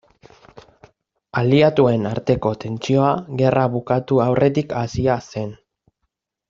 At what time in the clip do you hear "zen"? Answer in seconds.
5.35-5.57